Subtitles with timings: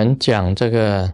[0.00, 1.12] 我们讲这个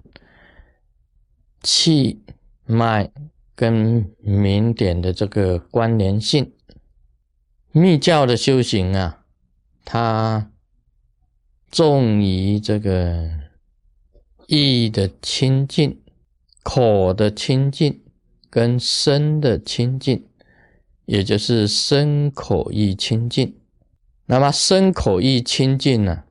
[1.60, 2.22] 气
[2.66, 3.10] 脉
[3.56, 6.52] 跟明点的这个关联性，
[7.72, 9.24] 密教的修行啊，
[9.84, 10.52] 它
[11.68, 13.28] 重于这个
[14.46, 16.00] 意的清净、
[16.62, 18.04] 口的清净
[18.48, 20.28] 跟身的清净，
[21.06, 23.58] 也就是身口意清净。
[24.26, 26.22] 那么身口意清净呢，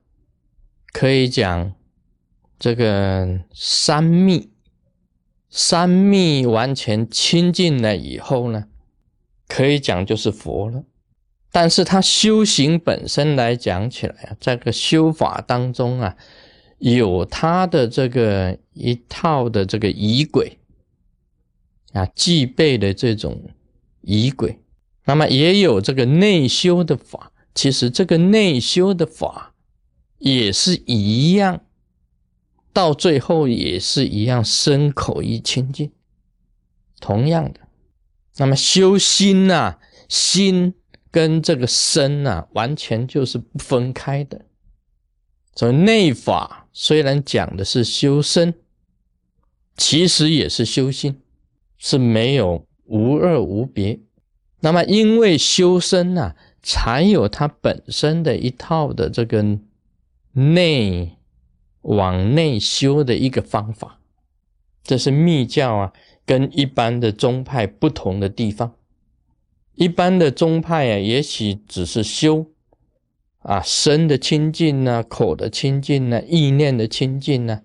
[0.94, 1.75] 可以讲
[2.58, 4.50] 这个三密，
[5.50, 8.64] 三密完全清净了以后呢，
[9.46, 10.84] 可以讲就是佛了。
[11.52, 16.16] 但是他修行本身来讲起来啊，这个修法当中啊，
[16.78, 20.58] 有他的这个一套的这个仪轨
[21.92, 23.50] 啊，具备的这种
[24.02, 24.58] 仪轨，
[25.06, 27.32] 那么也有这个内修的法。
[27.54, 29.54] 其实这个内修的法
[30.18, 31.62] 也是一样，
[32.76, 35.90] 到最后也是一样，身口意清净，
[37.00, 37.60] 同样的。
[38.36, 39.78] 那么修心呐，
[40.10, 40.74] 心
[41.10, 44.44] 跟这个身呐，完全就是不分开的。
[45.54, 48.52] 所以内法虽然讲的是修身，
[49.74, 51.22] 其实也是修心，
[51.78, 54.00] 是没有无二无别。
[54.60, 56.34] 那么因为修身呐。
[56.68, 59.60] 才有它本身的一套的这个
[60.32, 61.15] 内
[61.86, 64.00] 往内修的一个方法，
[64.82, 65.92] 这是密教啊，
[66.24, 68.74] 跟一般的宗派不同的地方。
[69.74, 72.46] 一般的宗派啊，也许只是修
[73.38, 77.62] 啊身的清净呢，口的清净呢，意念的清净呢，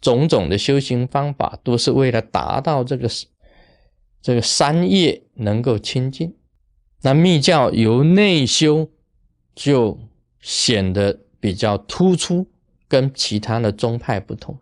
[0.00, 3.08] 种种的修行方法，都是为了达到这个
[4.20, 6.34] 这个三业能够清净。
[7.02, 8.90] 那密教由内修，
[9.54, 10.00] 就
[10.40, 12.46] 显得比较突出，
[12.92, 14.60] 跟其他的宗派不同。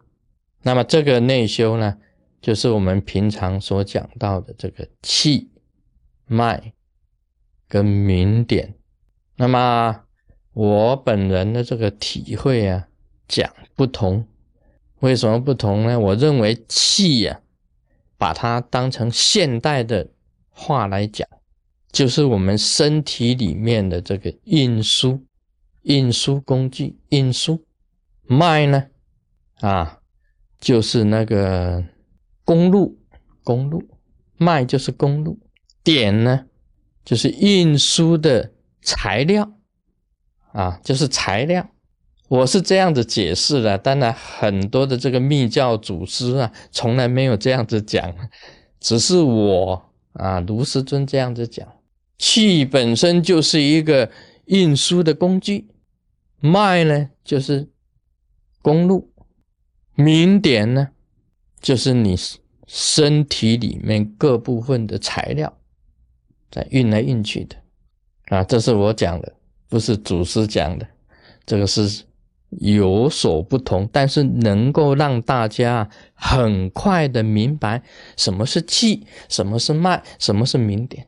[0.63, 1.99] 那么这个内修呢，
[2.41, 5.51] 就是我们平常所讲到的这个气
[6.27, 6.73] 脉
[7.67, 8.77] 跟明点。
[9.35, 10.05] 那么
[10.53, 12.87] 我本人的这个体会啊，
[13.27, 14.25] 讲不同。
[15.01, 15.99] 为什么不同呢？
[15.99, 17.41] 我认为气呀，
[18.17, 20.09] 把它当成现代的
[20.51, 21.29] 话来讲。
[21.91, 25.27] 就是我们身体里面的这个运输
[25.83, 27.65] 运输工具，运输
[28.33, 28.87] 脉呢，
[29.61, 29.99] 啊，
[30.61, 31.85] 就是那个
[32.45, 32.97] 公路，
[33.43, 33.83] 公路
[34.37, 35.41] 脉就是公路，
[35.83, 36.47] 点呢，
[37.05, 38.53] 就是运输的
[38.83, 39.51] 材料，
[40.53, 41.69] 啊，就是材料。
[42.29, 48.15] 我是这样子解释的，当然很多的这个密教祖师啊，从来没有这样子讲，
[48.79, 51.67] 只是我啊，卢师尊这样子讲。
[52.17, 54.09] 气本身就是一个
[54.45, 55.67] 运输的工具，
[56.39, 57.69] 脉呢就是
[58.63, 59.13] 公路，
[59.95, 60.89] 明点呢
[61.61, 62.17] 就是你
[62.67, 65.53] 身体里面各部分的材料
[66.51, 67.57] 在运来运去的
[68.27, 69.33] 啊，这是我讲的，
[69.69, 70.87] 不是祖师讲的，
[71.45, 72.05] 这个是
[72.51, 77.83] 有所不同，但是能够让大家很快的明白
[78.17, 81.07] 什么是气，什么是脉，什么是明点。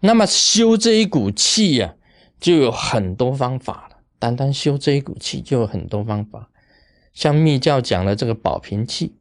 [0.00, 1.94] 那么修这一股气呀，
[2.38, 3.96] 就有很多方法了。
[4.18, 6.48] 单单修这一股气就有很多方法，
[7.18, 9.12] 像密教讲的这个保平气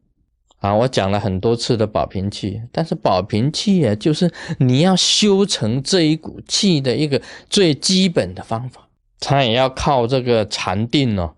[0.60, 2.62] 啊，我讲了很多次的保平气。
[2.72, 7.20] 但是保平气啊，就是你要修成这一股气的一个
[7.50, 8.88] 最基本的方法，
[9.20, 11.34] 它也要靠这个禅定哦，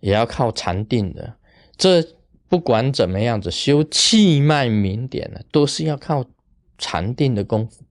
[0.00, 1.32] 也要靠禅定的。
[1.78, 2.04] 这
[2.46, 6.26] 不管怎么样子修气脉明点呢，都是要靠
[6.76, 7.84] 禅定的功夫。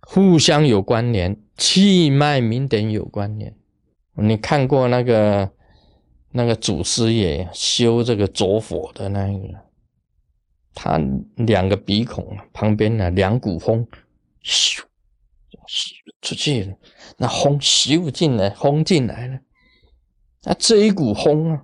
[0.00, 3.54] 互相有关联，气脉明点有关联。
[4.16, 5.48] 你看过那个
[6.32, 9.58] 那个祖师爷修这个着火的那一个，
[10.74, 10.98] 他
[11.36, 13.86] 两个鼻孔旁边呢两股风，
[14.42, 14.80] 咻
[15.68, 15.92] 咻
[16.22, 16.76] 出去了，
[17.18, 19.38] 那风咻进来，轰进来了。
[20.44, 21.62] 那这一股风啊，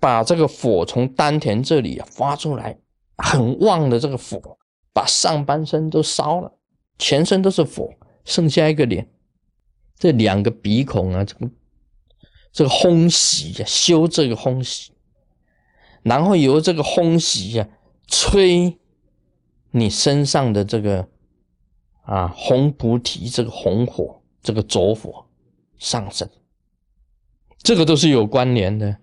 [0.00, 2.78] 把这个火从丹田这里发出来，
[3.16, 4.58] 很旺的这个火，
[4.92, 6.58] 把上半身都烧了。
[6.96, 7.92] 全身都是火，
[8.24, 9.08] 剩下一个脸，
[9.98, 11.50] 这两个鼻孔啊，这个
[12.54, 14.92] 这个烘洗呀，修这个烘洗，
[16.04, 17.68] 然后由这个烘洗呀，
[18.06, 18.78] 吹
[19.72, 21.08] 你身上的这个
[22.04, 25.26] 啊红菩提这个红火，这个着火
[25.78, 26.30] 上升，
[27.58, 28.98] 这个都是有关联的。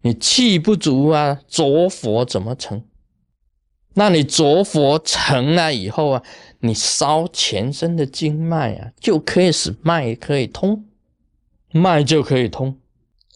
[0.00, 2.84] 你气不足啊，着火怎么成？
[3.94, 6.22] 那你着火成了以后啊？
[6.58, 10.84] 你烧全身的经脉啊，就可以使脉可以通，
[11.72, 12.78] 脉就可以通。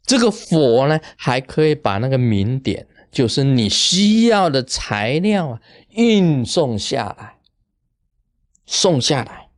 [0.04, 5.60] 这个火呢，还可以把那个明点，就是你需要的材料啊，
[5.90, 7.38] 运送下来，
[8.64, 9.48] 送下来。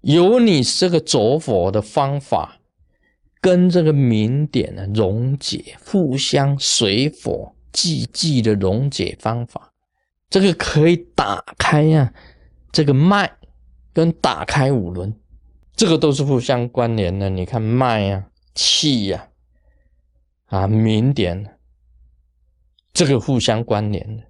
[0.00, 2.58] 有你这个着火的方法，
[3.40, 9.72] 跟这个明点呢溶解，互相水火既济的溶解方法，
[10.30, 12.12] 这个可以打开呀，
[12.72, 13.30] 这个脉
[13.92, 15.14] 跟打开五轮，
[15.76, 17.28] 这个都是互相关联的。
[17.30, 19.28] 你看脉呀，气呀。
[20.46, 21.58] 啊，明点，
[22.92, 24.22] 这个互相关联的，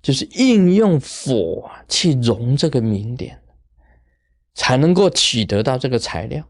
[0.00, 3.42] 就是应用火去融这个明点，
[4.54, 6.48] 才能够取得到这个材料。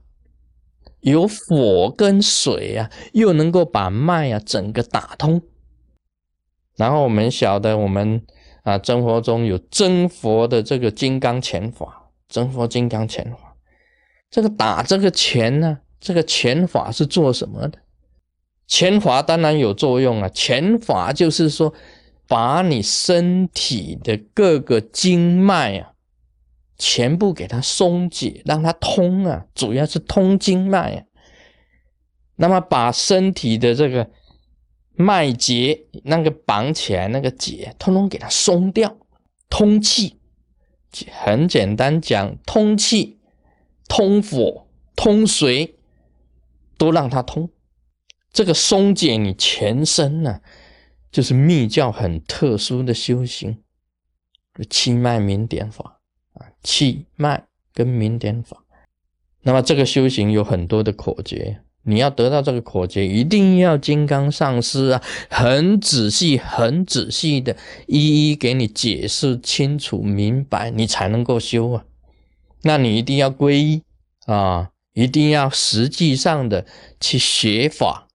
[1.01, 5.43] 有火跟水啊，又能够把脉啊整个打通。
[6.77, 8.25] 然后我们晓得，我们
[8.63, 13.48] 啊，真佛中有真佛的这个金刚拳法，真佛金刚拳法，
[14.31, 17.79] 这个打这个拳呢，这个拳法是做什么的？
[18.67, 20.29] 拳法当然有作用啊！
[20.29, 21.73] 拳法就是说，
[22.27, 25.93] 把你身体的各个经脉啊，
[26.77, 31.05] 全部给它松解，让它通啊，主要是通经脉啊。
[32.37, 34.11] 那么把身体的这个
[34.93, 38.99] 脉结那个绑起来那个结，通通给它松掉，
[39.49, 40.21] 通气。
[41.11, 43.18] 很简单讲，通气、
[43.89, 45.75] 通火、通水，
[46.77, 47.49] 都让它通。
[48.31, 50.41] 这个松解你全身呢，
[51.11, 53.59] 就是密教很特殊的修行，
[54.69, 56.01] 气脉明点法
[56.35, 58.65] 啊，气脉跟明点法。
[59.43, 67.57] 那么这个修行有很多的口诀，你要得到这个口诀，一定要金刚上师啊，很仔细、很仔细的
[67.87, 71.85] 一一给你解释清楚明白，你才能够修啊。
[72.63, 73.83] 那你一定要皈依
[74.27, 76.67] 啊，一定要实际上的
[77.01, 78.09] 去学法。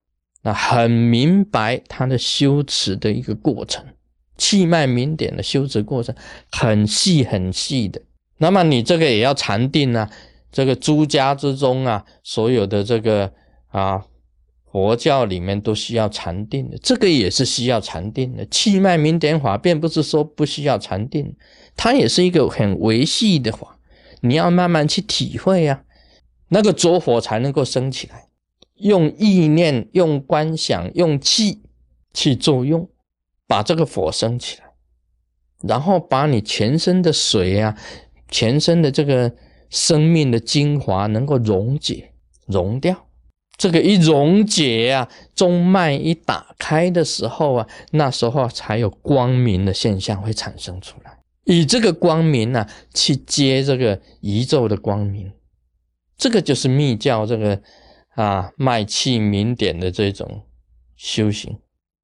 [0.46, 3.86] 那很明白他的修持的一个过程，
[4.38, 6.14] 气脉明点的修持过程
[6.52, 8.02] 很细很细的。
[8.40, 10.10] 那么你这个也要禅定啊，
[10.52, 13.32] 这个诸家之中啊，所有的这个
[13.70, 14.04] 啊
[14.70, 18.46] 佛教里面都需要禅定的，这个也是需要禅定的。
[18.48, 21.34] 气脉明点法并不是说不需要禅定，
[21.78, 23.80] 它也是一个很维系的法，
[24.24, 25.84] 你要慢慢去体会呀，
[26.48, 28.30] 那个着火才能够升起来。
[28.76, 31.62] 用意念、用观想、用气
[32.14, 32.90] 去作用，
[33.48, 34.72] 把这个火升起来，
[35.62, 37.78] 然后把你全身的水啊、
[38.30, 39.36] 全身的这个
[39.70, 42.14] 生命的精华能够溶解、
[42.48, 43.08] 溶掉。
[43.58, 51.13] 这个一溶解啊，中脉一打开的时候啊，那时候才有光明的现象会产生出来。
[51.46, 55.32] 以这个光明呢，去接这个宇宙的光明，
[56.18, 57.62] 这个就是密教这个。
[58.16, 60.44] 啊，脉气明点的这种
[60.96, 61.58] 修行，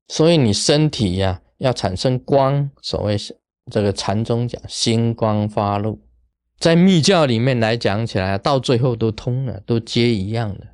[0.08, 3.38] 所以你身体呀要产生光，所谓是
[3.72, 6.00] 这个禅宗讲星光发露，
[6.58, 10.66] 在密教里面来讲起来，到最后都通了，都皆一样的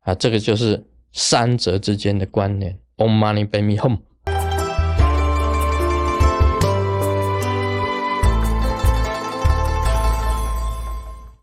[0.00, 2.76] 啊，这个就是三者之间的关联。
[2.96, 3.98] Om Mani Padme Hum。